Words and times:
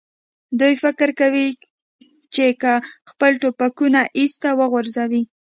دوی 0.59 0.73
فکر 0.83 1.09
کوي، 1.19 1.47
چې 2.33 2.45
که 2.61 2.73
خپل 3.09 3.31
ټوپکونه 3.41 4.01
ایسته 4.19 4.49
وغورځوي. 4.59 5.23